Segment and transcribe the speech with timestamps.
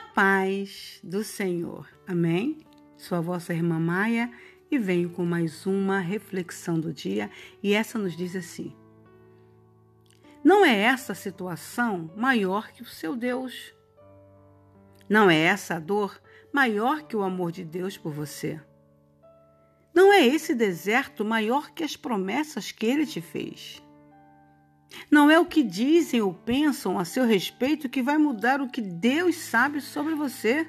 [0.00, 1.88] Paz do Senhor.
[2.06, 2.58] Amém?
[2.96, 4.30] Sou a vossa irmã Maia
[4.70, 7.30] e venho com mais uma reflexão do dia
[7.62, 8.74] e essa nos diz assim:
[10.42, 13.74] Não é essa situação maior que o seu Deus?
[15.08, 16.20] Não é essa dor
[16.52, 18.60] maior que o amor de Deus por você?
[19.94, 23.82] Não é esse deserto maior que as promessas que ele te fez?
[25.10, 28.80] Não é o que dizem ou pensam a seu respeito que vai mudar o que
[28.80, 30.66] Deus sabe sobre você.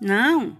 [0.00, 0.56] Não.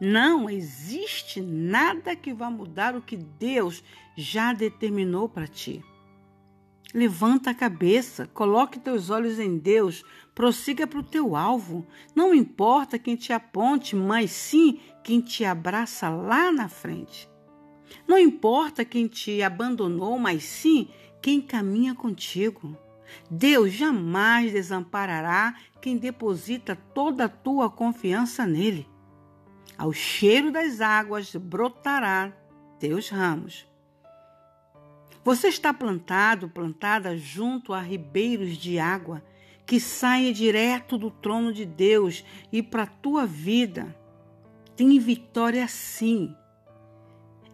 [0.00, 3.82] Não existe nada que vá mudar o que Deus
[4.16, 5.82] já determinou para ti.
[6.94, 11.86] Levanta a cabeça, coloque teus olhos em Deus, prossiga para o teu alvo.
[12.14, 17.28] Não importa quem te aponte, mas sim quem te abraça lá na frente.
[18.06, 20.88] Não importa quem te abandonou, mas sim
[21.22, 22.76] quem caminha contigo.
[23.30, 28.88] Deus jamais desamparará quem deposita toda a tua confiança nele.
[29.78, 32.32] Ao cheiro das águas brotará
[32.78, 33.66] teus ramos.
[35.24, 39.22] Você está plantado, plantada junto a ribeiros de água
[39.64, 43.96] que saem direto do trono de Deus e para a tua vida.
[44.74, 46.34] Tem vitória sim.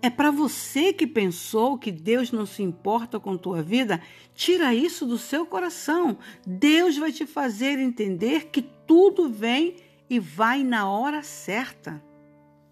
[0.01, 4.01] É para você que pensou que Deus não se importa com tua vida,
[4.33, 6.19] tira isso do seu coração.
[6.47, 9.77] Deus vai te fazer entender que tudo vem
[10.09, 12.01] e vai na hora certa.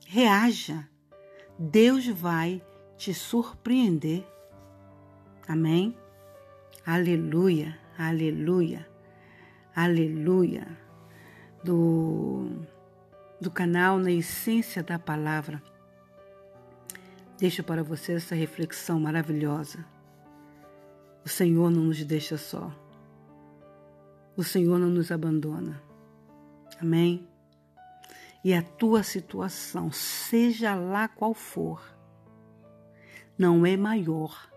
[0.07, 0.89] Reaja.
[1.59, 2.63] Deus vai
[2.97, 4.25] te surpreender.
[5.49, 5.97] Amém?
[6.85, 8.87] Aleluia, aleluia,
[9.75, 10.67] aleluia.
[11.65, 12.63] Do,
[13.41, 15.61] do canal Na Essência da Palavra
[17.39, 19.85] Deixo para você essa reflexão maravilhosa.
[21.25, 22.73] O Senhor não nos deixa só.
[24.37, 25.83] O Senhor não nos abandona.
[26.81, 27.29] Amém?
[28.43, 31.83] E a tua situação, seja lá qual for,
[33.37, 34.51] não é maior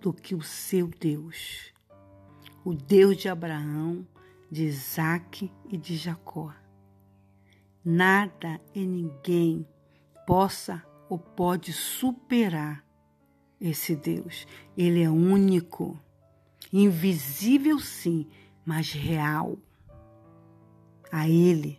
[0.00, 1.72] do que o seu Deus,
[2.64, 4.06] o Deus de Abraão,
[4.50, 6.52] de Isaac e de Jacó.
[7.84, 9.66] Nada e ninguém
[10.26, 10.82] possa
[11.12, 12.82] ou pode superar
[13.60, 14.46] esse Deus.
[14.74, 16.00] Ele é único,
[16.72, 18.26] invisível sim,
[18.64, 19.58] mas real.
[21.12, 21.78] A Ele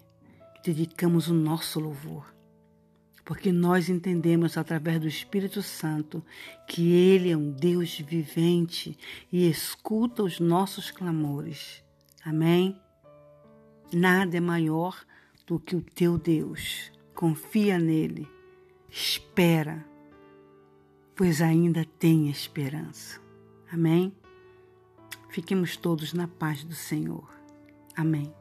[0.63, 2.31] dedicamos o nosso louvor,
[3.25, 6.23] porque nós entendemos através do Espírito Santo
[6.67, 8.95] que Ele é um Deus vivente
[9.31, 11.83] e escuta os nossos clamores.
[12.23, 12.79] Amém?
[13.91, 15.03] Nada é maior
[15.47, 16.91] do que o teu Deus.
[17.15, 18.29] Confia nele
[18.93, 19.83] espera,
[21.15, 23.19] pois ainda tem esperança.
[23.71, 24.15] Amém?
[25.29, 27.27] Fiquemos todos na paz do Senhor.
[27.97, 28.31] Amém.